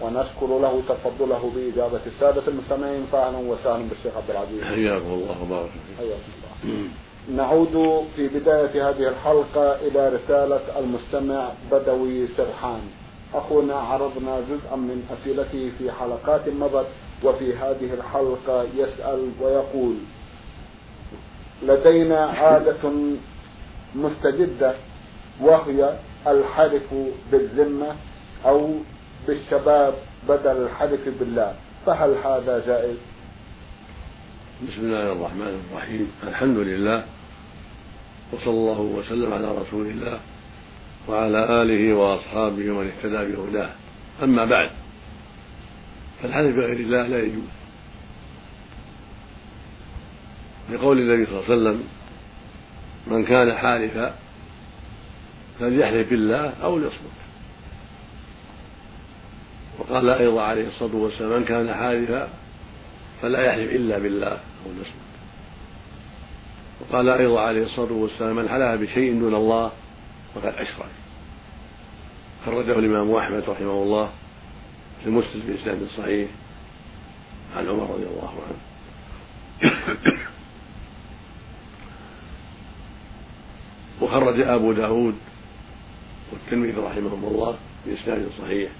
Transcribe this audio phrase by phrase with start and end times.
[0.00, 4.64] ونشكر له تفضله بإجابة السادة المستمعين فأهلا وسهلا بالشيخ عبد العزيز.
[4.64, 6.30] حياكم الله وبارك حياكم
[6.64, 6.88] الله.
[7.36, 12.80] نعود في بداية هذه الحلقة إلى رسالة المستمع بدوي سرحان.
[13.34, 16.86] أخونا عرضنا جزءا من أسئلته في حلقات مضت
[17.24, 19.94] وفي هذه الحلقة يسأل ويقول
[21.62, 22.92] لدينا عادة
[23.94, 24.74] مستجدة
[25.40, 26.94] وهي الحلف
[27.32, 27.96] بالذمة
[28.46, 28.70] أو
[29.26, 29.94] بالشباب
[30.28, 31.54] بدل الحلف بالله.
[31.86, 32.96] فهل هذا جائز؟
[34.68, 36.12] بسم الله الرحمن الرحيم.
[36.28, 37.04] الحمد لله
[38.32, 40.20] وصلى الله وسلم على رسول الله
[41.08, 43.70] وعلى آله وأصحابه ومن اهتدى بهداه.
[44.22, 44.70] أما بعد
[46.22, 47.50] فالحلف بغير الله لا يجوز.
[50.70, 51.88] لقول النبي صلى الله عليه وسلم
[53.06, 54.14] من كان حالفا
[55.60, 57.25] فليحلف بالله أو ليصمت.
[59.78, 62.28] وقال أيضا عليه الصلاة والسلام من كان حالفا
[63.22, 64.32] فلا يحلف إلا بالله.
[64.66, 65.06] أو ليصمت
[66.80, 69.72] وقال أيضا عليه الصلاة والسلام من حلف بشيء دون الله
[70.34, 70.90] فقد أشرك.
[72.46, 74.10] خرجه الإمام أحمد رحمه الله
[75.04, 76.28] في مسلم بإسناد صحيح
[77.56, 78.58] عن عمر رضي الله عنه.
[84.00, 85.14] وخرج أبو داود
[86.32, 88.70] والترمذي رحمهم الله بإسناد صحيح.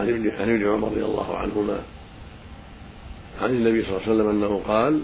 [0.00, 1.82] عن ابن عن ابن عمر رضي الله عنهما
[3.40, 5.02] عن النبي صلى الله عليه وسلم أنه قال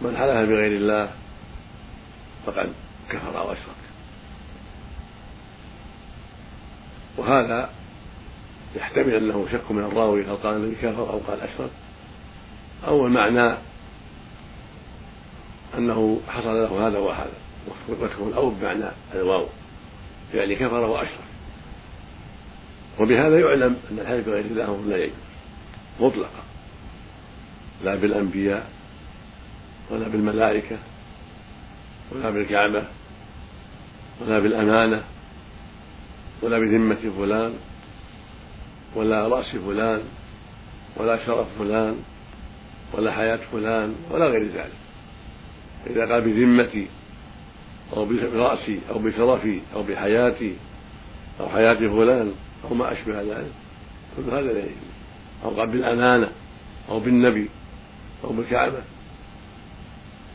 [0.00, 1.10] من حلف بغير الله
[2.46, 2.72] فقد
[3.10, 3.78] كفر أو أشرك.
[7.16, 7.70] وهذا
[8.76, 11.70] يحتمل أنه شك من الراوي هل قال النبي كفر أو قال أشرك.
[12.86, 13.54] أو المعنى
[15.78, 17.32] أنه حصل له هذا وهذا
[17.88, 18.84] وتكون الأو بمعنى
[19.14, 19.46] الواو
[20.34, 21.28] يعني كفر وأشرك
[23.00, 25.14] وبهذا يعلم أن الحلف بغير الله لا يجوز
[26.00, 26.42] مطلقا
[27.84, 28.70] لا بالأنبياء
[29.90, 30.76] ولا بالملائكة
[32.12, 32.84] ولا بالكعبة
[34.20, 35.04] ولا بالأمانة
[36.42, 37.54] ولا بذمة فلان
[38.96, 40.02] ولا رأس فلان
[40.96, 41.96] ولا شرف فلان
[42.92, 44.72] ولا حياة فلان ولا غير ذلك.
[45.86, 46.86] إذا قال بذمتي
[47.96, 50.54] أو برأسي أو بشرفي أو بحياتي
[51.40, 52.32] أو حياة فلان
[52.64, 53.52] أو ما أشبه ذلك.
[54.16, 54.88] كل هذا لا يجوز.
[55.44, 56.28] أو قال بالأمانة
[56.88, 57.48] أو بالنبي
[58.24, 58.82] أو بالكعبة.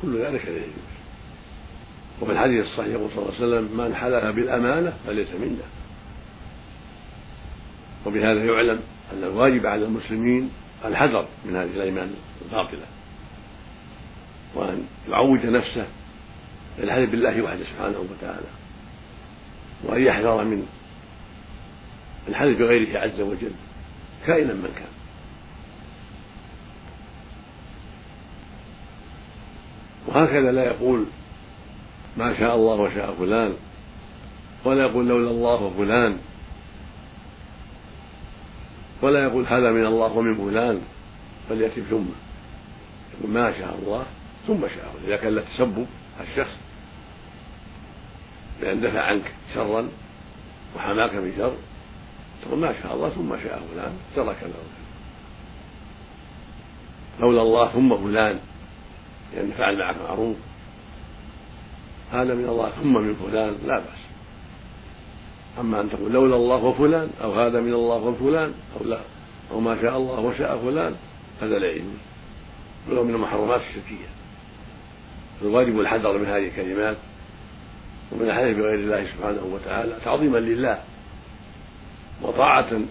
[0.01, 0.93] كل ذلك لا يجوز.
[2.21, 5.65] وفي الحديث الصحيح يقول صلى الله عليه وسلم من حلف بالأمانة فليس منا.
[8.05, 8.79] وبهذا يعلم
[9.13, 10.51] أن الواجب على المسلمين
[10.85, 12.85] الحذر من هذه الأيمان الباطلة.
[14.55, 15.87] وأن يعود نفسه
[16.79, 18.47] الحلف بالله وحده سبحانه وتعالى.
[19.83, 20.67] وأن يحذر من
[22.27, 23.51] الحلف بغيره عز وجل
[24.25, 24.93] كائنا من كان.
[30.07, 31.05] وهكذا لا يقول
[32.17, 33.53] ما شاء الله وشاء فلان
[34.65, 36.17] ولا يقول لولا الله وفلان
[39.01, 40.81] ولا يقول هذا من الله ومن فلان
[41.49, 42.05] بل يأتي ثم.
[43.19, 44.05] يقول ما شاء الله
[44.47, 45.87] ثم شاء إذا كان له تسبب
[46.21, 46.57] الشخص
[48.61, 49.89] بأن دفع عنك شرا
[50.75, 51.55] وحماك بشر
[52.45, 54.63] تقول ما شاء الله ثم شاء فلان ترك له.
[57.19, 58.39] لولا الله ثم فلان
[59.35, 60.35] لأن فعل معك معروف.
[62.11, 64.03] هذا من الله ثم من فلان لا بأس.
[65.59, 68.99] أما أن تقول لولا الله وفلان أو هذا من الله وفلان أو لا
[69.51, 70.95] أو ما شاء الله وشاء فلان
[71.41, 72.03] هذا لا يجوز.
[72.89, 74.07] ولو من المحرمات الشركية.
[75.41, 76.97] الواجب الحذر من هذه الكلمات
[78.11, 80.83] ومن الحلف بغير الله سبحانه وتعالى تعظيما لله.
[82.21, 82.81] وطاعة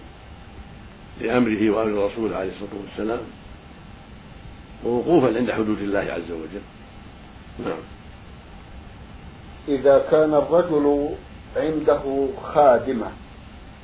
[1.21, 3.21] لأمره وأمر رسوله عليه الصلاة والسلام
[4.85, 6.61] ووقوفا عند حدود الله عز وجل.
[7.65, 7.79] نعم.
[9.67, 11.09] إذا كان الرجل
[11.57, 13.07] عنده خادمة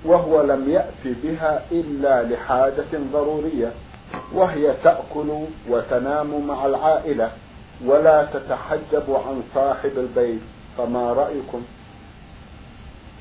[0.05, 3.71] وهو لم يأت بها إلا لحاجة ضرورية
[4.33, 7.31] وهي تأكل وتنام مع العائلة
[7.85, 10.41] ولا تتحجب عن صاحب البيت
[10.77, 11.63] فما رأيكم؟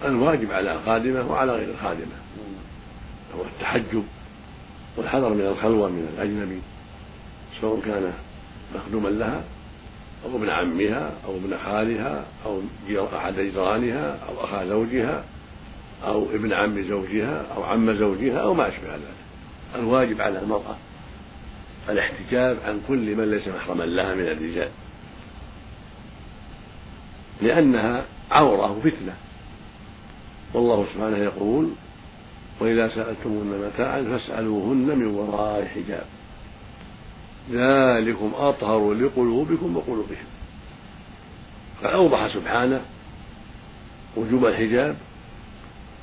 [0.04, 2.14] الواجب على الخادمة وعلى غير الخادمة.
[3.36, 4.04] هو التحجب
[4.96, 6.60] والحذر من الخلوة من الأجنبي
[7.60, 8.12] سواء كان
[8.74, 9.44] مخدوما لها
[10.24, 12.62] أو ابن عمها أو ابن خالها أو
[13.16, 15.24] أحد جيرانها أو أخا زوجها
[16.04, 19.02] أو ابن عم زوجها أو عم زوجها أو ما أشبه ذلك.
[19.74, 20.76] الواجب على المرأة
[21.88, 24.68] الاحتجاب عن كل من ليس محرما لها من الرجال
[27.42, 29.14] لأنها عورة فتنة
[30.54, 31.68] والله سبحانه يقول
[32.60, 36.04] وإذا سألتموهن متاعا فاسألوهن من وراء حجاب.
[37.50, 40.26] ذلكم أطهر لقلوبكم وقلوبهم.
[41.82, 42.80] فأوضح سبحانه
[44.16, 44.96] وجوب الحجاب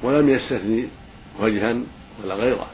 [0.04, 0.88] ولم يستثني
[1.40, 1.78] وجها
[2.24, 2.68] ولا غيره.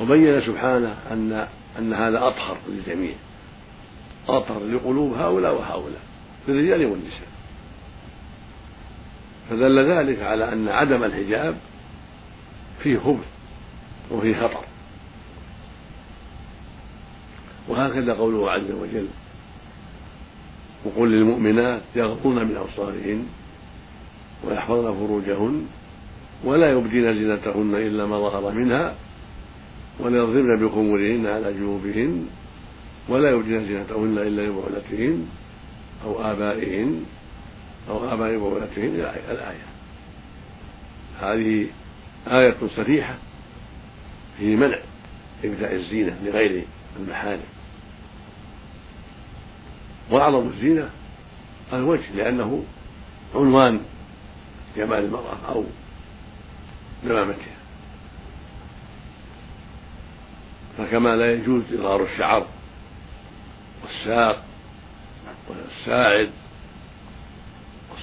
[0.00, 1.48] وبين سبحانه أن
[1.78, 3.14] أن هذا أطهر للجميع.
[4.28, 6.00] أطهر لقلوب هؤلاء وهؤلاء
[6.48, 7.31] للرجال والنساء.
[9.50, 11.56] فدل ذلك على أن عدم الحجاب
[12.82, 13.26] فيه خبث
[14.10, 14.64] وفيه خطر.
[17.68, 19.08] وهكذا قوله عز وجل
[20.84, 23.26] وقل للمؤمنات يغضن من أبصارهن
[24.44, 25.66] ويحفظن فروجهن
[26.44, 28.94] ولا يبدين زينتهن إلا ما ظهر منها
[30.00, 32.26] وليضربن بخمورهن على جيوبهن
[33.08, 35.26] ولا يبدين زينتهن إلا لبعولتهن
[36.04, 37.04] أو آبائهن
[37.88, 39.66] أو آباء بعولتهن إلى الآية
[41.20, 41.66] هذه
[42.26, 43.14] آية صريحة
[44.38, 44.78] في منع
[45.44, 46.64] إبداء الزينة لغير
[46.96, 47.44] المحارم
[50.10, 50.90] وأعظم الزينة
[51.72, 52.64] الوجه لأنه
[53.34, 53.80] عنوان
[54.76, 55.64] جمال المرأة أو
[57.04, 57.56] نمامتها.
[60.78, 62.46] فكما لا يجوز إظهار الشعر
[63.82, 64.44] والساق
[65.48, 66.30] والساعد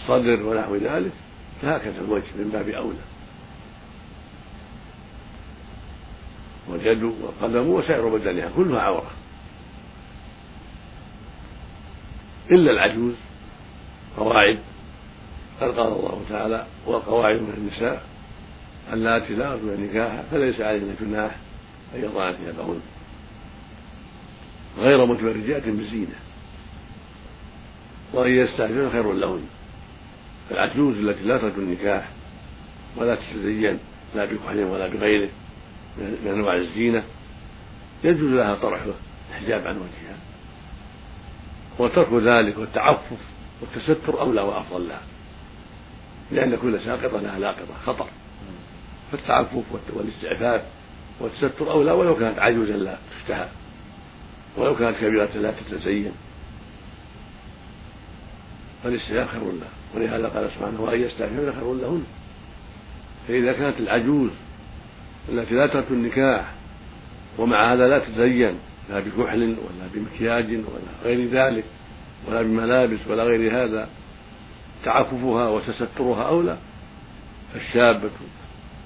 [0.09, 1.11] والصدر ونحو ذلك
[1.61, 2.97] فهكذا الوجه من باب أولى.
[6.67, 9.11] واليد والقدم وسائر بدنها كلها عورة.
[12.51, 13.13] إلا العجوز
[14.17, 14.59] قواعد
[15.61, 18.03] قد قال الله تعالى والقواعد من النساء
[18.93, 21.35] اللاتي لا يرجون النكاح فليس عليهن جناح
[21.95, 22.81] أن يضعن ثيابهن.
[24.77, 26.15] غير متبرجات بالزينة.
[28.13, 29.58] وأن يستعجلن خير لهن.
[30.51, 32.09] العجوز التي لا ترجو النكاح
[32.97, 33.79] ولا تتزين
[34.15, 35.29] لا بكحل ولا بغيره
[35.97, 37.03] من أنواع الزينة
[38.03, 38.85] يجوز لها طرحه
[39.29, 40.17] الحجاب عن وجهها
[41.79, 43.17] وترك ذلك والتعفف
[43.61, 45.01] والتستر أولى وأفضل لها
[46.31, 48.07] لأن كل ساقطة لها لاقطة خطر.
[49.11, 49.63] فالتعفف
[49.93, 50.61] والاستعفاف
[51.19, 53.47] والتستر أولى ولو كانت عجوزا لا تشتهى
[54.57, 56.11] ولو كانت كبيرة لا تتزين.
[58.83, 62.03] فالاستعفاف خير لها ولهذا قال سبحانه وأن يستعففن خير لهن.
[63.27, 64.29] فإذا كانت العجوز
[65.29, 66.51] التي لا ترك النكاح
[67.37, 68.55] ومع هذا لا تتزين
[68.89, 71.63] لا بكحل ولا بمكياج ولا غير ذلك
[72.27, 73.89] ولا بملابس ولا غير هذا
[74.85, 76.57] تعففها وتسترها أولى
[77.53, 78.09] فالشابة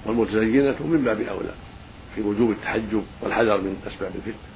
[0.06, 1.54] والمتزينة من باب أولى
[2.14, 4.53] في وجوب التحجب والحذر من أسباب الفتنة.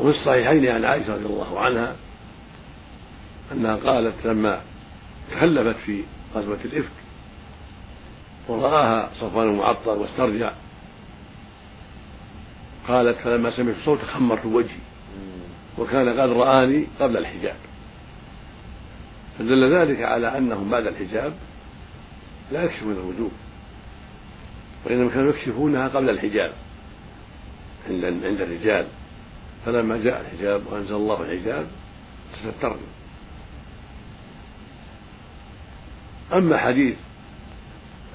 [0.00, 1.96] وفي الصحيحين عن عائشة رضي الله عنها
[3.52, 4.60] أنها قالت لما
[5.30, 6.02] تخلفت في
[6.34, 6.90] غزوة الإفك
[8.48, 10.52] ورآها صفوان المعطل واسترجع
[12.88, 14.78] قالت فلما سمعت الصوت خمرت وجهي
[15.78, 17.56] وكان قد رآني قبل الحجاب.
[19.38, 21.32] فدل ذلك على أنهم بعد الحجاب
[22.52, 23.30] لا يكشفون الوجوه
[24.86, 26.52] وإنما كانوا يكشفونها قبل الحجاب
[27.88, 28.86] عند الرجال.
[29.66, 31.66] فلما جاء الحجاب وأنزل الله الحجاب
[32.44, 32.76] تسترنا
[36.32, 36.96] أما حديث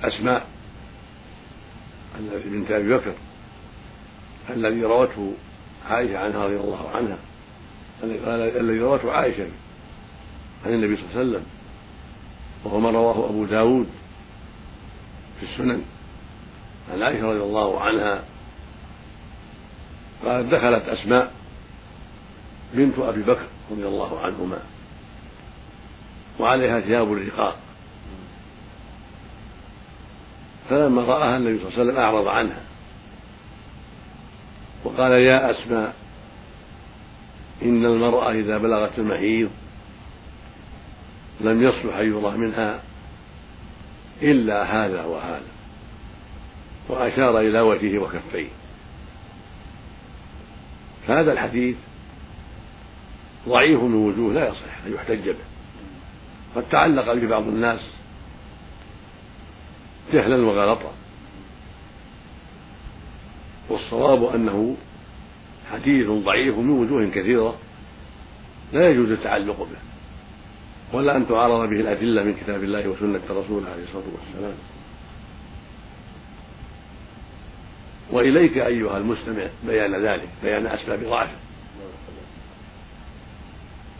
[0.03, 0.47] أسماء
[2.19, 3.13] بنت أبي بكر
[4.49, 5.33] الذي روته
[5.89, 7.17] عائشة عنها رضي الله عنها
[8.59, 9.47] الذي روته عائشة
[10.65, 11.43] عن النبي صلى الله عليه وسلم
[12.63, 13.87] وهو ما رواه أبو داود
[15.39, 15.81] في السنن
[16.93, 18.23] عن عائشة رضي الله عنها
[20.23, 21.31] قالت دخلت أسماء
[22.73, 24.59] بنت أبي بكر رضي الله عنهما
[26.39, 27.57] وعليها ثياب الرقاق.
[30.69, 32.61] فلما رآها النبي صلى الله عليه وسلم أعرض عنها
[34.83, 35.93] وقال يا أسماء
[37.61, 39.49] إن المرأة إذا بلغت المحيض
[41.41, 42.79] لم يصلح أن يرى منها
[44.21, 45.55] إلا هذا وهذا
[46.89, 48.49] وأشار إلى وجهه وكفيه.
[51.07, 51.75] فهذا الحديث
[53.47, 55.45] ضعيف من وجوه لا يصح أن يحتج به.
[56.55, 57.79] قد تعلق به بعض الناس
[60.13, 60.93] جهلا وغلطا.
[63.69, 64.77] والصواب أنه
[65.71, 67.55] حديث ضعيف من وجوه كثيرة
[68.73, 69.79] لا يجوز التعلق به.
[70.97, 74.53] ولا أن تعارض به الأدلة من كتاب الله وسنة رسوله عليه الصلاة والسلام.
[78.15, 81.37] وإليك أيها المستمع بيان ذلك بيان أسباب ضعفه.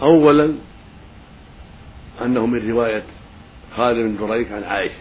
[0.02, 0.54] أولا
[2.22, 3.04] أنه من رواية
[3.76, 4.96] خالد بن دريك عن عائشة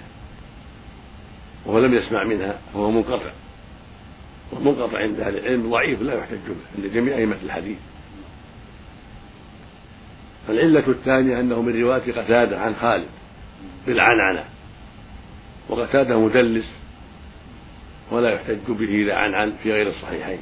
[1.66, 3.30] وهو لم يسمع منها فهو منقطع.
[4.52, 7.78] والمنقطع عند أهل العلم ضعيف لا يحتج به عند جميع أئمة الحديث.
[10.48, 13.08] العلة الثانية أنه من رواية قتادة عن خالد
[13.86, 14.44] بالعنعنة.
[15.68, 16.66] وقتادة مدلس
[18.10, 20.38] ولا يحتج به إذا عن عن في غير الصحيحين.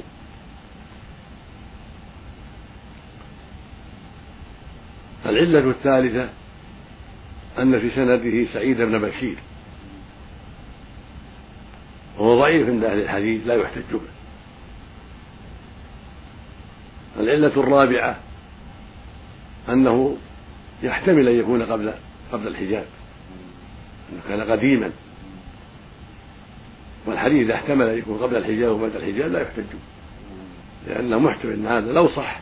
[5.25, 6.29] العلة الثالثة
[7.59, 9.37] أن في سنده سعيد بن بشير.
[12.17, 14.13] وهو ضعيف عند أهل الحديث لا يحتج به.
[17.19, 18.19] العلة الرابعة
[19.69, 20.17] أنه
[20.83, 21.93] يحتمل أن يكون قبل
[22.31, 22.85] قبل الحجاب.
[24.11, 24.91] أنه كان قديما.
[27.05, 29.63] والحديث إذا احتمل أن يكون قبل الحجاب وبعد الحجاب لا يحتج.
[30.87, 32.39] لأنه محتمل أن هذا لو صح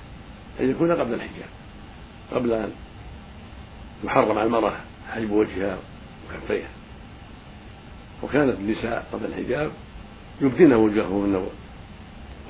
[0.60, 1.50] أن يكون قبل الحجاب
[2.34, 2.72] قبل أن
[4.04, 4.78] يحرم على المرأة
[5.12, 5.78] حجب وجهها
[6.30, 6.70] وكفيها
[8.24, 9.72] وكانت النساء قبل الحجاب
[10.42, 11.48] يبدين وجوههن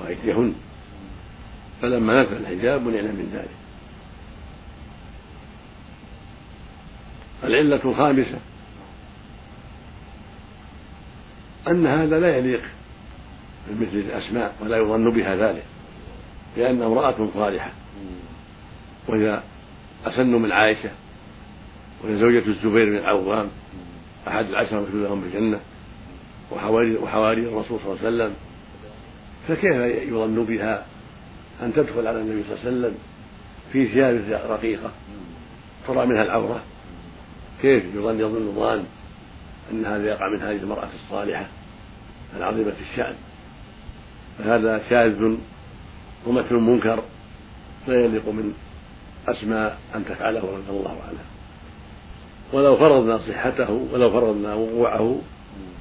[0.00, 0.54] وأيديهن.
[1.82, 3.62] فلما نزل الحجاب منعنا من ذلك.
[7.44, 8.38] العلة الخامسة
[11.68, 12.62] أن هذا لا يليق
[13.68, 15.64] بمثل الأسماء ولا يظن بها ذلك
[16.56, 17.70] لأنها امرأة صالحة
[19.08, 19.42] وإذا
[20.06, 20.90] أسن من عائشة
[22.04, 23.48] وهي زوجة الزبير بن العوام
[24.28, 25.60] أحد العشرة المشهود لهم بالجنة
[26.52, 28.34] وحواري وحواري الرسول صلى الله عليه وسلم.
[29.48, 30.86] فكيف يظن بها
[31.62, 32.94] أن تدخل على النبي صلى الله عليه وسلم
[33.72, 34.90] في ثياب رقيقة
[35.86, 36.62] ترى منها العورة؟
[37.62, 38.84] كيف يظن يظن ظان
[39.72, 41.46] أن هذا يقع من هذه المرأة الصالحة
[42.36, 43.14] العظيمة الشأن.
[44.38, 45.36] فهذا شاذ
[46.26, 47.02] ومثل منكر
[47.88, 48.54] لا يليق من
[49.28, 51.24] أسماء أن تفعله رضي الله عنها.
[52.52, 55.18] ولو فرضنا صحته ولو فرضنا وقوعه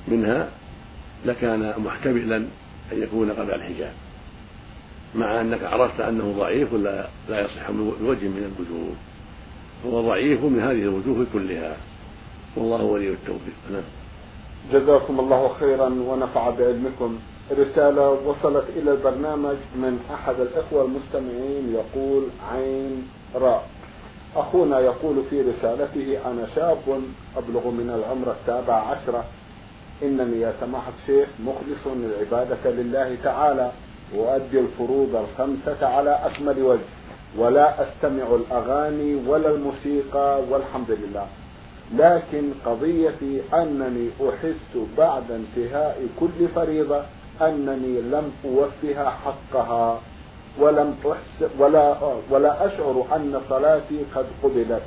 [0.08, 0.50] منها
[1.26, 2.38] لكان محتملا
[2.92, 3.94] أن يكون قبل الحجاب.
[5.16, 8.96] مع أنك عرفت أنه ضعيف لا يصح من وجه من الوجوه.
[9.86, 11.78] هو ضعيف من هذه الوجوه كلها.
[12.58, 13.54] والله ولي التوفيق.
[13.72, 13.84] نعم.
[14.74, 17.20] جزاكم الله خيرا ونفع بعلمكم.
[17.52, 23.68] رسالة وصلت إلى البرنامج من أحد الإخوة المستمعين يقول عين راء.
[24.36, 27.02] أخونا يقول في رسالته أنا شاب
[27.38, 29.24] أبلغ من العمر السابع عشرة
[30.04, 33.72] إنني يا سماحة الشيخ مخلص العبادة لله تعالى
[34.16, 36.88] وأؤدي الفروض الخمسة على أكمل وجه
[37.38, 41.28] ولا أستمع الأغاني ولا الموسيقى والحمد لله.
[41.98, 47.04] لكن قضيتي أنني أحس بعد انتهاء كل فريضة
[47.42, 50.02] أنني لم أوفها حقها
[50.60, 51.98] ولم أحس ولا
[52.30, 54.82] ولا أشعر أن صلاتي قد قبلت.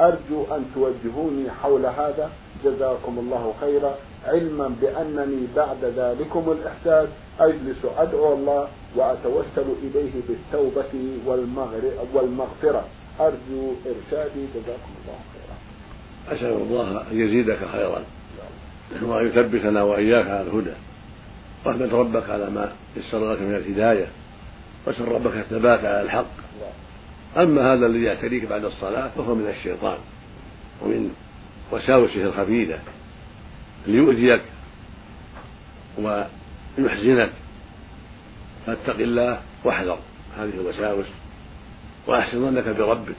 [0.00, 2.30] أرجو أن توجهوني حول هذا.
[2.64, 3.94] جزاكم الله خيرا.
[4.26, 7.08] علما بأنني بعد ذلكم الإحساس
[7.40, 10.92] أجلس أدعو الله وأتوسل إليه بالتوبة
[12.14, 12.84] والمغفرة.
[13.20, 14.46] أرجو إرشادي.
[14.54, 15.37] جزاكم الله خيرا.
[16.32, 18.02] أسأل الله أن يزيدك خيرا
[19.02, 20.72] وأن يثبتنا وإياك على الهدى
[21.64, 24.06] واحمد ربك على ما يسر لك من الهداية
[24.86, 26.30] واسأل ربك الثبات على الحق.
[27.36, 29.98] أما هذا الذي يعتريك بعد الصلاة فهو من الشيطان
[30.82, 31.14] ومن
[31.72, 32.78] وساوسه الخبيثة
[33.86, 34.42] ليؤذيك
[35.98, 37.30] ويحزنك.
[38.66, 39.98] فاتق الله واحذر
[40.38, 41.06] هذه الوساوس
[42.06, 43.16] وأحسن ظنك بربك.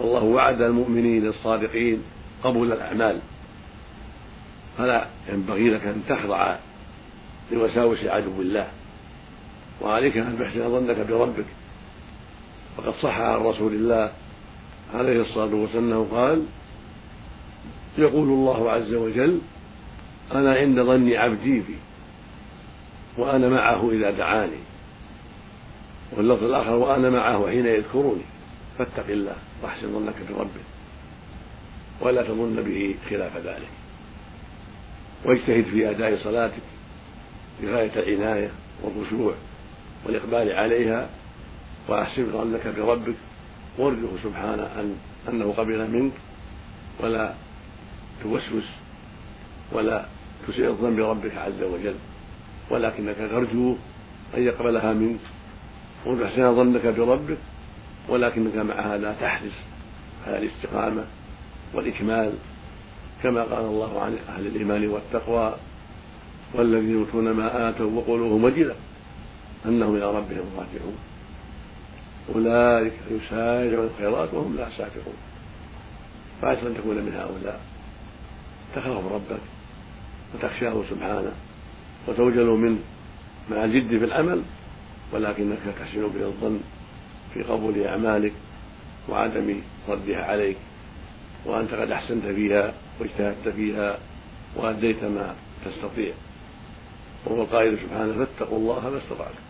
[0.00, 2.02] والله وعد المؤمنين الصادقين
[2.44, 3.18] قبول الأعمال.
[4.78, 6.56] فلا ينبغي لك أن تخضع
[7.52, 8.68] لوساوس عدو الله.
[9.80, 11.44] وعليك أن تحسن ظنك بربك.
[12.78, 14.10] وقد صح عن رسول الله
[14.94, 16.44] عليه الصلاة والسلام قال
[17.98, 19.38] يقول الله عز وجل
[20.34, 21.76] أنا عند ظن عبدي بي
[23.18, 24.62] وأنا معه إذا دعاني.
[26.16, 28.24] واللفظ الآخر وأنا معه حين يذكرني.
[28.78, 30.66] فاتق الله واحسن ظنك بربك
[32.00, 33.68] ولا تظن به خلاف ذلك.
[35.24, 36.62] واجتهد في أداء صلاتك
[37.62, 38.50] بغاية العناية
[38.82, 39.34] والخشوع
[40.06, 41.08] والإقبال عليها
[41.88, 43.14] وأحسن ظنك بربك.
[43.78, 44.96] وارجه سبحانه أن
[45.28, 46.12] أنه قبل منك
[47.00, 47.34] ولا
[48.22, 48.64] توسوس
[49.72, 50.06] ولا
[50.48, 51.94] تسيء الظن بربك عز وجل.
[52.70, 53.76] ولكنك ترجو
[54.34, 55.20] أن يقبلها منك.
[56.06, 57.38] وتحسن ظنك بربك
[58.12, 59.52] ولكنك معها لا تحرص
[60.26, 61.04] على الاستقامة
[61.74, 62.32] والإكمال
[63.22, 65.54] كما قال الله عن أهل الإيمان والتقوى
[66.54, 68.74] والذين يؤتون ما آتوا وقلوبهم وجلة
[69.66, 70.96] أنهم إلى ربهم راجعون.
[72.34, 75.16] أولئك يسارعون الخيرات وهم لا سابقون.
[76.42, 77.60] فعسى أن تكون من هؤلاء.
[78.74, 79.40] تخاف ربك
[80.34, 81.32] وتخشاه سبحانه
[82.08, 82.78] وتوجل منه
[83.50, 84.42] مع الجد في العمل
[85.12, 86.60] ولكنك تحسن به الظن
[87.34, 88.32] في قبول أعمالك
[89.08, 90.56] وعدم ردها عليك
[91.46, 93.98] وأنت قد أحسنت فيها واجتهدت فيها
[94.56, 95.34] وأديت ما
[95.64, 96.12] تستطيع.
[97.26, 99.42] وهو القائل سبحانه فاتقوا الله ما استطعتم.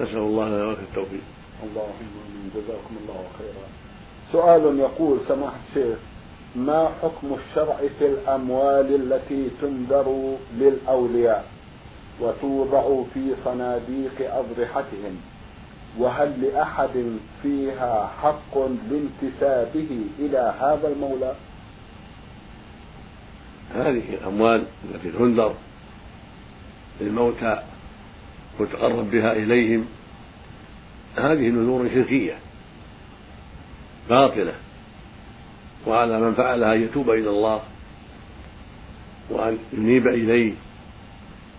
[0.00, 1.20] نسأل الله لنا ولك التوفيق.
[1.62, 3.66] اللهم جزاكم الله خيرا.
[4.32, 5.98] سؤال يقول سماحة الشيخ
[6.56, 11.44] ما حكم الشرع في الأموال التي تنذر للأولياء
[12.20, 15.16] وتوضع في صناديق أضرحتهم؟
[15.98, 21.34] وهل لأحد فيها حق لانتسابه إلى هذا المولى؟
[23.74, 25.54] هذه الأموال التي تنذر
[27.00, 27.62] للموتى
[28.60, 29.86] وتقرب بها إليهم
[31.16, 32.38] هذه نذور شركية
[34.10, 34.54] باطلة
[35.86, 37.60] وعلى من فعلها أن يتوب إلى الله
[39.30, 40.54] وأن ينيب إليه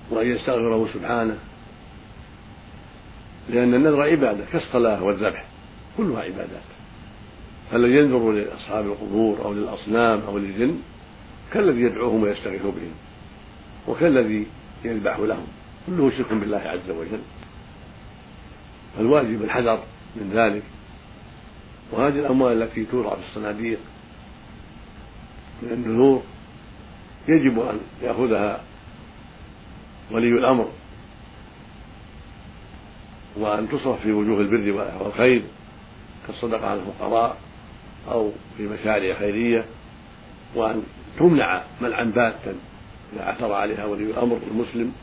[0.10, 1.38] وأن يستغفره سبحانه.
[3.50, 5.46] لأن النذر عبادة كالصلاة والذبح
[5.98, 6.62] كلها عبادات.
[7.72, 10.80] فالذي ينذر لأصحاب القبور أو للأصنام أو للجن؟
[11.54, 12.92] كالذي يدعوهم ويستغيث بهم
[13.88, 14.48] وكالذي
[14.86, 15.48] يذبح لهم.
[15.88, 17.20] كله شرك بالله عز وجل.
[18.98, 19.84] فالواجب الحذر
[20.16, 20.64] من ذلك.
[21.92, 23.80] وهذه الأموال التي توضع في الصناديق
[25.62, 26.24] من النذور
[27.28, 28.62] يجب أن يأخذها
[30.12, 30.70] ولي الأمر.
[33.38, 35.42] وأن تصرف في وجوه البر والخير
[36.28, 37.38] كالصدقة على الفقراء
[38.12, 39.66] أو في مشاريع خيرية
[40.56, 40.84] وأن
[41.20, 42.56] تمنع منعا باتا
[43.14, 44.94] إذا عثر عليها ولي الأمر المسلم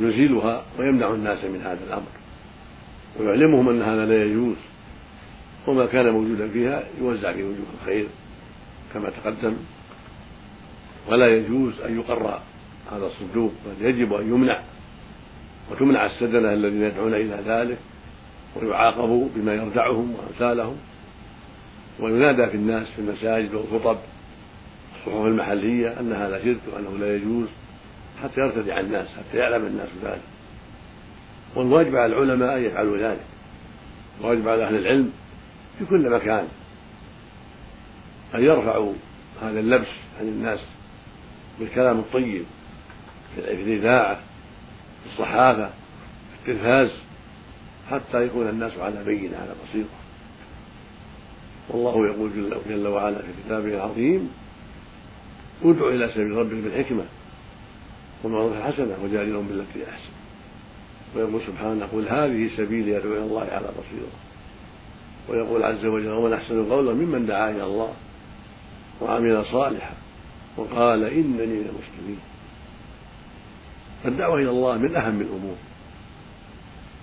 [0.00, 2.06] يزيلها ويمنع الناس من هذا الأمر.
[3.20, 4.56] ويعلمهم أن هذا لا يجوز
[5.66, 8.06] وما كان موجودا فيها يوزع في وجوه الخير
[8.94, 9.56] كما تقدم.
[11.08, 12.40] ولا يجوز أن يقر
[12.92, 14.60] هذا الصندوق بل يجب أن يمنع
[15.70, 17.78] وتمنع السدنة الذين يدعون إلى ذلك
[18.56, 20.76] ويعاقبوا بما يردعهم وأمثالهم
[22.00, 23.98] وينادى في الناس في المساجد والخطب
[24.94, 27.46] الصحف المحلية أن هذا شرك وأنه لا يجوز
[28.22, 30.22] حتى يرتدع الناس حتى يعلم الناس ذلك.
[31.56, 33.24] والواجب على العلماء أن يفعلوا ذلك.
[34.20, 35.12] الواجب على أهل العلم
[35.78, 36.48] في كل مكان
[38.34, 38.92] أن يرفعوا
[39.42, 39.88] هذا اللبس
[40.20, 40.60] عن الناس
[41.60, 42.44] بالكلام الطيب
[43.34, 44.18] في الإذاعة
[45.06, 45.70] الصحافة
[46.40, 46.90] التلفاز
[47.90, 49.88] حتى يكون الناس على بينة على بصيرة.
[51.68, 52.30] والله يقول
[52.68, 54.30] جل, وعلا في كتابه العظيم
[55.64, 57.04] ادع إلى سبيل ربك بالحكمة
[58.22, 60.12] والموعظة الحسنة وجادلهم بالتي أحسن.
[61.16, 64.12] ويقول سبحانه قل هذه سبيلي أدعو إلى الله على بصيرة.
[65.28, 67.92] ويقول عز وجل ومن أحسن قولا ممن دعا إلى الله
[69.00, 69.94] وعمل صالحا
[70.56, 72.18] وقال إنني من المسلمين.
[74.04, 75.56] فالدعوة إلى الله من أهم الأمور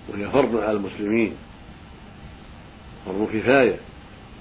[0.08, 1.34] وهي فرض على المسلمين
[3.06, 3.76] فرض كفاية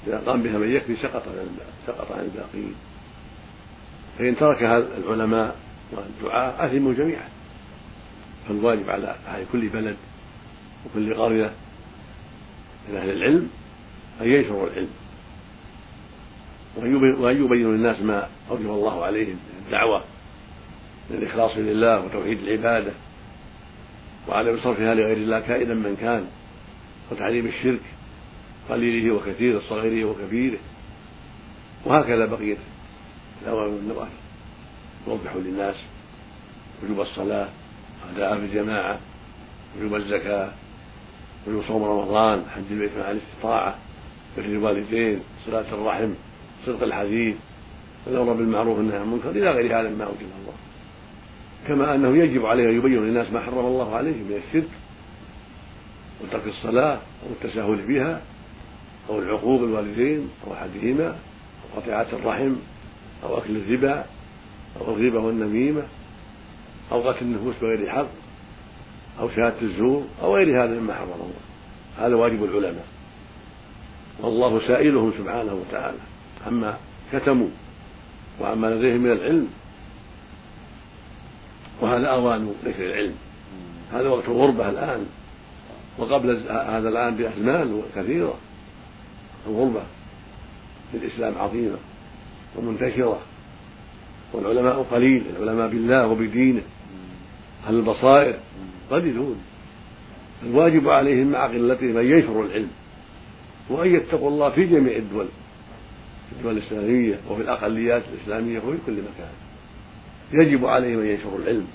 [0.07, 2.75] إذا قام بها من يكفي سقط عن سقط عن الباقين.
[4.19, 5.55] فإن تركها العلماء
[5.91, 7.29] والدعاء أثموا جميعا.
[8.47, 9.95] فالواجب على أهل كل بلد
[10.85, 11.51] وكل قرية
[12.89, 13.49] من أهل العلم
[14.21, 14.89] أن ينشروا العلم.
[17.19, 20.03] وأن يبينوا للناس ما أوجب الله عليهم من الدعوة.
[21.11, 22.91] من الإخلاص لله وتوحيد العبادة
[24.27, 26.25] وعدم صرفها لغير الله كائنا من كان
[27.11, 27.81] وتحريم الشرك
[28.69, 30.59] قليله وكثيره صغيره وكبيره
[31.85, 32.57] وهكذا بقية
[33.43, 34.09] الأوامر والنواهي.
[35.07, 35.75] يوضحوا للناس
[36.83, 37.47] وجوب الصلاة
[38.13, 38.99] أداء في الجماعة
[39.77, 40.51] وجوب الزكاة
[41.47, 43.75] وجوب صوم رمضان حج البيت مع الاستطاعة
[44.37, 46.13] بر الوالدين صلاة الرحم
[46.65, 47.35] صدق الحديث
[48.05, 50.70] والأمر بالمعروف والنهي عن المنكر إلى غير هذا ما أوجب الله.
[51.67, 54.69] كما أنه يجب عليه أن يبين للناس ما حرم الله عليهم من الشرك
[56.21, 58.21] وترك الصلاة أو التساهل بها
[59.09, 62.55] أو العقوق الوالدين أو أحدهما أو قطيعة الرحم
[63.23, 64.05] أو أكل الربا
[64.81, 65.83] أو الغيبة والنميمة
[66.91, 68.07] أو قتل النفوس بغير حق
[69.19, 71.41] أو شهادة الزور أو غير هذا مما حرم الله.
[71.99, 72.85] هذا واجب العلماء.
[74.19, 75.97] والله سائلهم سبحانه وتعالى.
[76.47, 76.77] عما
[77.13, 77.49] كتموا
[78.41, 79.47] وعما لديهم من العلم
[81.81, 83.13] وهذا أوان ذكر العلم.
[83.93, 85.05] هذا وقت الغربة الآن.
[85.97, 88.37] وقبل هذا الآن بأزمان كثيرة.
[89.47, 89.81] الغربة
[90.91, 91.77] في الإسلام عظيمة
[92.55, 93.19] ومنتشرة.
[94.33, 96.61] والعلماء قليل العلماء بالله وبدينه.
[97.67, 98.35] أهل البصائر
[98.91, 99.35] قليلون.
[100.43, 102.71] الواجب عليهم مع قلتهم أن ينشروا العلم.
[103.69, 105.25] وأن يتقوا الله في جميع الدول.
[106.29, 109.31] في الدول الإسلامية وفي الأقليات الإسلامية وفي كل مكان.
[110.33, 111.67] يجب عليهم أن ينشروا العلم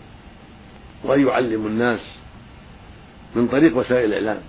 [1.05, 2.01] وأن يعلموا الناس
[3.35, 4.43] من طريق وسائل الإعلام.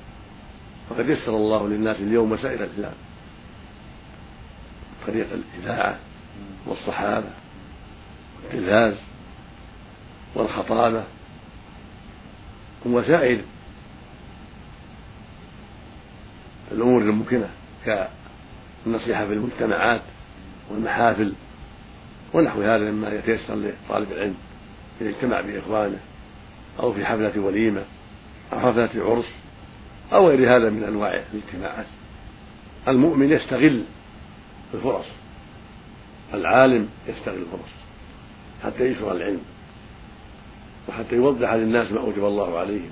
[0.89, 2.97] فقد يسر الله للناس اليوم وسائل الإعلام.
[5.07, 5.97] طريق الإذاعة
[6.65, 7.29] والصحابة
[8.43, 8.93] والتلفاز
[10.35, 11.03] والخطابة
[12.85, 13.41] وسائل
[16.71, 17.49] الأمور الممكنة
[17.85, 20.01] كالنصيحة في المجتمعات
[20.69, 21.33] والمحافل
[22.33, 24.35] ونحو هذا مما يتيسر لطالب العلم
[25.01, 25.99] إذا اجتمع بإخوانه
[26.79, 27.83] أو في حفلة وليمة
[28.53, 29.25] أو حفلة عرس
[30.13, 31.85] أو غير هذا من أنواع الاجتماعات.
[32.87, 33.83] المؤمن يستغل
[34.73, 35.05] الفرص
[36.33, 37.71] العالم يستغل الفرص
[38.63, 39.41] حتى يشرع العلم
[40.89, 42.91] وحتى يوضح للناس ما أوجب الله عليهم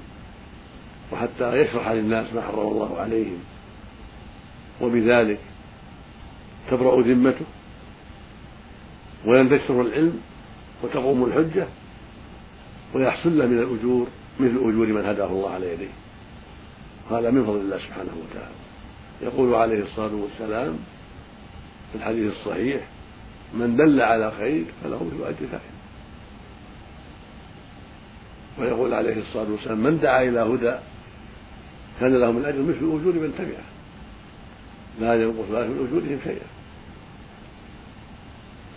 [1.11, 3.39] وحتى يشرح للناس ما حرم الله عليهم.
[4.81, 5.39] وبذلك
[6.71, 7.45] تبرأ ذمته
[9.25, 10.19] وينتشر العلم
[10.83, 11.67] وتقوم الحجة
[12.93, 14.07] ويحصل له من الأجور
[14.39, 15.93] مثل أجور من هداه الله على يديه.
[17.11, 18.55] هذا من فضل الله سبحانه وتعالى.
[19.21, 20.77] يقول عليه الصلاة والسلام
[21.91, 22.87] في الحديث الصحيح
[23.53, 25.61] من دل على خير فله مثل أجر فاعل
[28.59, 30.75] ويقول عليه الصلاة والسلام من دعا إلى هدى
[31.99, 33.65] كان له من أجر مثل أجور من تبعه.
[34.99, 36.47] لا ينقص ذلك من أجورهم شيئا.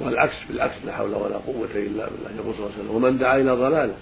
[0.01, 2.31] والعكس بالعكس لا حول ولا قوة إلا بالله.
[2.37, 3.95] يقول صلى الله عليه وسلم ومن دعا إلى ضلالة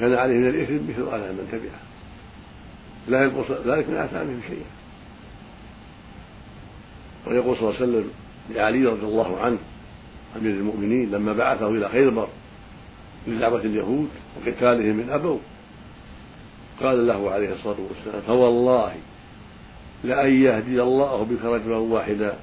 [0.00, 1.80] كان عليه من الإثم مثل آثام من تبعه.
[3.08, 4.70] لا ينقص ذلك من آثامهم شيئا.
[7.26, 8.10] ويقول صلى الله عليه وسلم
[8.50, 9.58] لعلي رضي الله عنه
[10.36, 12.28] أمير المؤمنين لما بعثه إلى خيبر
[13.26, 15.38] لدعوة اليهود وقتالهم من أبوا
[16.82, 18.94] قال له عليه الصلاة والسلام فوالله
[20.04, 22.36] لأن يهدي الله بك رجلا واحدا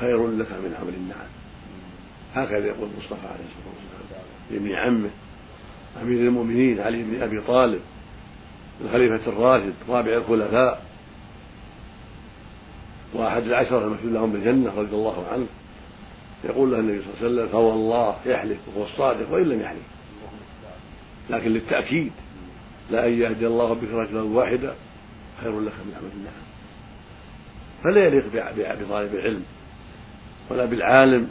[0.00, 1.28] خير لك من عمل النعم.
[2.34, 4.24] هكذا يقول المصطفى عليه الصلاة والسلام.
[4.50, 5.10] لابن عمه
[6.02, 7.80] أمير المؤمنين علي بن أبي طالب
[8.84, 10.82] الخليفة الراشد رابع الخلفاء.
[13.14, 15.46] وأحد العشرة المشهود لهم بالجنة رضي الله عنه.
[16.44, 19.86] يقول له النبي صلى الله عليه وسلم فوالله يحلف وهو الصادق وإن لم يحلف.
[21.30, 22.12] لكن للتأكيد
[22.90, 24.74] لأن يهدي الله بك رجلا واحدا
[25.40, 26.46] خير لك من عمل النعم.
[27.84, 28.26] فلا يليق
[28.82, 29.44] بطالب العلم.
[30.50, 31.28] ولا بالعالم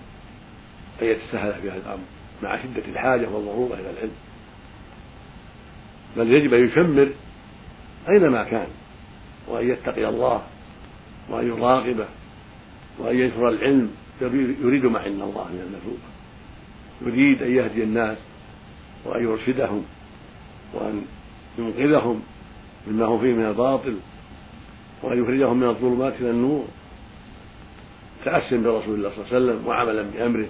[1.01, 2.03] أن يتساهل في هذا الأمر
[2.43, 4.15] مع شدة الحاجة والضرورة إلى العلم.
[6.17, 7.09] بل يجب أن يشمر
[8.09, 8.67] أينما كان
[9.47, 10.41] وأن يتقي الله
[11.29, 12.07] وأن يراقبه
[12.99, 13.91] وأن ينشر العلم.
[14.21, 16.15] يريد ما عند الله من المثوبة
[17.01, 18.17] يريد أن يهدي الناس
[19.05, 19.83] وأن يرشدهم
[20.73, 21.05] وأن
[21.57, 22.21] ينقذهم
[22.87, 23.97] مما هم فيه من الباطل
[25.03, 26.67] وأن يخرجهم من الظلمات إلى النور.
[28.25, 30.47] تأسم برسول الله صلى الله عليه وسلم وعملا بأمره.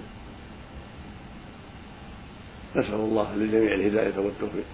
[2.76, 4.64] نسأل الله للجميع الهداية والتوفيق.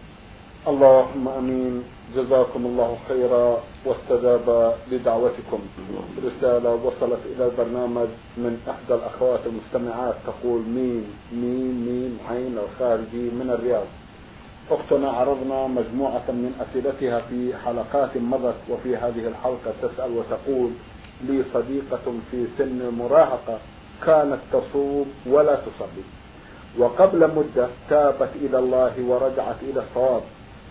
[0.69, 1.83] اللهم آمين.
[2.17, 5.61] جزاكم الله خيرا واستجاب لدعوتكم.
[6.27, 13.51] رسالة وصلت إلى البرنامج من احدى الأخوات المستمعات تقول مين مين مين عين الخارجي من
[13.51, 13.87] الرياض.
[14.71, 20.71] أختنا عرضنا مجموعة من أسئلتها في حلقات مضت وفي هذه الحلقة تسأل وتقول
[21.29, 23.59] لي صديقة في سن المراهقه
[24.07, 26.05] كانت تصوم ولا تصلي.
[26.79, 30.23] وقبل مدة تابت إلى الله ورجعت إلى الصواب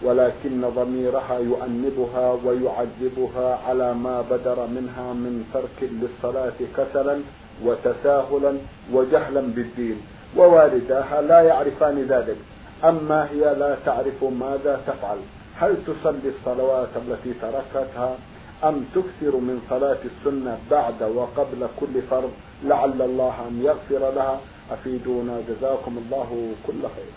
[0.04, 7.20] ولكن ضميرها يؤنبها ويعذبها على ما بدر منها من ترك للصلاة كسلا
[7.66, 8.54] وتساهلا
[8.94, 10.02] وجهلا بالدين.
[10.38, 12.38] ووالداها لا يعرفان ذلك.
[12.84, 15.18] أما هي لا تعرف ماذا تفعل.
[15.56, 18.16] هل تصلي الصلوات التي تركتها؟
[18.64, 22.32] أم تكثر من صلاة السنة بعد وقبل كل فرض
[22.64, 27.12] لعل الله أن يغفر لها؟ أفيدونا؟ جزاكم الله كل خير.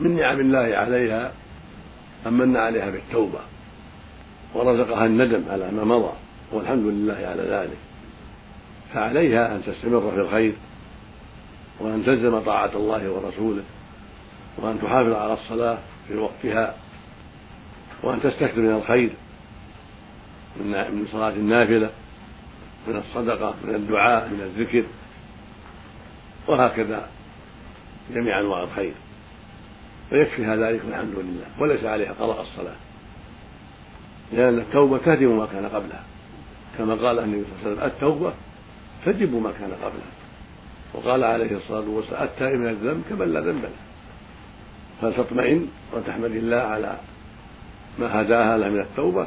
[0.00, 1.32] من نعم الله عليها
[2.26, 3.38] أن من عليها بالتوبة
[4.54, 6.12] ورزقها الندم على ما مضى
[6.52, 7.78] والحمد لله على ذلك.
[8.94, 10.52] فعليها أن تستمر في الخير
[11.80, 13.62] وأن تلزم طاعة الله ورسوله
[14.58, 16.74] وأن تحافظ على الصلاة في وقتها
[18.02, 19.10] وأن تستكثر من الخير.
[20.56, 21.90] من صلاة النافلة
[22.88, 24.84] من الصدقة من الدعاء من الذكر.
[26.48, 27.08] وهكذا
[28.14, 28.94] جميع أنواع الخير.
[30.12, 32.76] ويكفيها ذلك والحمد لله وليس عليها قضاء الصلاة.
[34.32, 36.04] لأن التوبة تهدم ما كان قبلها.
[36.78, 38.32] كما قال النبي صلى الله عليه وسلم التوبة
[39.06, 40.12] تجب ما كان قبلها.
[40.94, 43.70] وقال عليه الصلاة والسلام التائب من الذنب كمن لا ذنب له.
[45.00, 46.96] فلتطمئن وتحمد الله على
[47.98, 49.26] ما هداها لها من التوبة.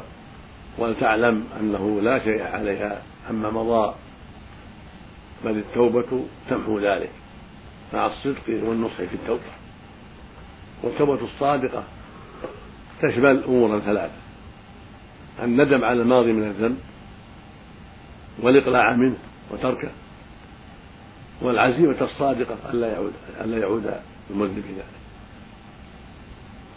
[0.78, 3.94] ولتعلم أنه لا شيء عليها عما مضى
[5.44, 7.10] بل التوبة تمحو ذلك.
[7.94, 9.42] مع الصدق والنصح في التوبة.
[10.82, 11.84] والتوبة الصادقة
[13.02, 14.14] تشمل أمورا ثلاثة.
[15.42, 16.78] الندم على الماضي من الذنب
[18.42, 19.16] والإقلاع منه
[19.50, 19.90] وتركه
[21.42, 23.94] والعزيمة الصادقة ألا يعود ألا يعود
[24.30, 24.84] المذنب في ذلك.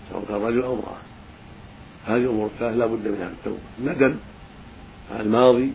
[0.09, 1.06] سواء كان رجل أو امرأة.
[2.07, 3.59] هذه الأمور الثلاث لا بد منها في التوبة.
[3.83, 4.15] ندم
[5.11, 5.73] على الماضي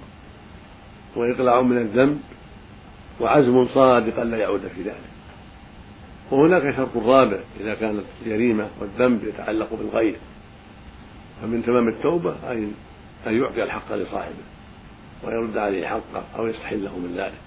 [1.17, 2.21] وإقلاع من الذنب
[3.21, 5.13] وعزم صادق ألا يعود في ذلك.
[6.31, 10.17] وهناك شرط رابع إذا كانت الجريمة والذنب يتعلق بالغير.
[11.43, 12.73] فمن تمام التوبة أن
[13.27, 14.45] أن يعطي الحق لصاحبه
[15.25, 17.41] ويرد عليه حقه أو يستحله من ذلك.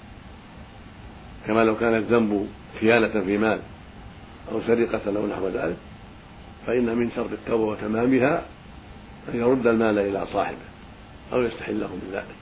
[1.47, 2.47] كما لو كان الذنب
[2.79, 3.59] خيانة في مال
[4.51, 5.77] أو سرقة أو نحو ذلك
[6.67, 8.45] فإن من شرط التوبة وتمامها
[9.33, 10.57] أن يرد المال إلى صاحبه
[11.33, 12.35] أو يستحله من ذلك.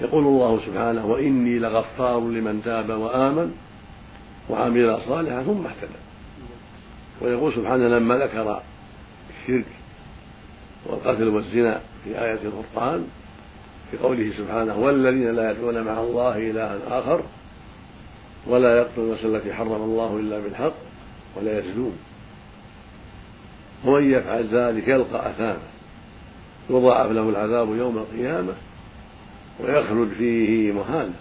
[0.00, 3.54] يقول الله سبحانه وإني لغفار لمن تاب وآمن
[4.50, 5.98] وعمل صالحا ثم اهتدى.
[7.20, 8.62] ويقول سبحانه لما ذكر
[9.30, 9.66] الشرك
[10.86, 13.06] والقتل والزنا في آية الفرقان
[13.90, 17.22] في قوله سبحانه والذين لا يدعون مع الله إلها آخر
[18.46, 20.74] ولا يقتلون النفس التي حرم الله إلا بالحق
[21.36, 21.98] ولا يزنون.
[23.84, 25.62] ومن يفعل ذلك يلقى أثاما
[26.70, 28.52] يضاعف له العذاب يوم القيامة
[29.60, 31.14] ويخلد فيه مهانا.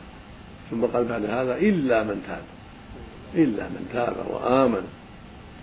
[0.72, 2.44] ثم قال بعد هذا إلا من تاب
[3.36, 4.88] إلا من تاب وآمن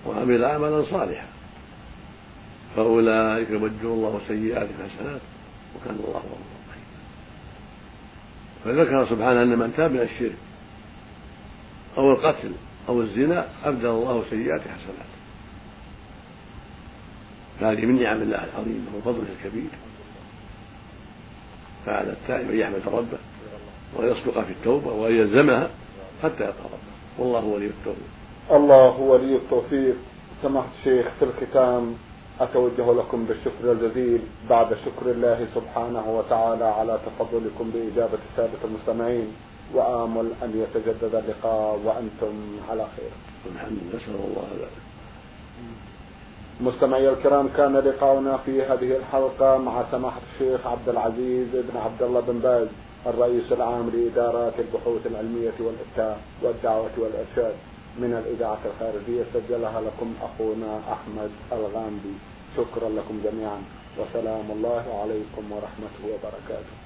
[0.06, 1.26] وعمل عملا صالحا.
[2.76, 5.20] فأولئك يبدل الله سيئات حسنات
[5.76, 6.54] وكان الله غفورا
[8.64, 10.36] فذكر سبحانه أن من تاب من الشرك
[11.98, 12.52] أو القتل
[12.88, 15.13] أو الزنا أبدل الله سيئات حسنات
[17.60, 19.70] فهذه من نعم الله العظيمة وفضله الكبير.
[21.86, 23.18] فعلى التائب أن يحمد ربه
[23.96, 25.70] ويصدق في التوبة وأن يلزمها
[26.22, 26.94] حتى يلقى ربه.
[27.18, 28.10] والله ولي التوفيق.
[28.50, 29.96] الله ولي التوفيق.
[30.42, 31.94] سمحت الشيخ في الختام
[32.40, 34.20] أتوجه لكم بالشكر الجزيل.
[34.50, 39.28] بعد شكر الله سبحانه وتعالى على تفضلكم بإجابة السادة المستمعين.
[39.74, 42.34] وآمل أن يتجدد اللقاء وأنتم
[42.70, 43.10] على خير.
[43.54, 44.84] الحمد لله نسأل الله ذلك
[46.60, 52.20] مستمعي الكرام كان لقاؤنا في هذه الحلقة مع سماحة الشيخ عبد العزيز بن عبد الله
[52.20, 52.68] بن باز
[53.06, 57.54] الرئيس العام لإدارات البحوث العلمية والإفتاء والدعوة والإرشاد.
[57.98, 62.14] من الإذاعة الخارجية سجلها لكم أخونا أحمد الغامدي.
[62.56, 63.62] شكرا لكم جميعا
[63.98, 66.83] وسلام الله عليكم ورحمته وبركاته.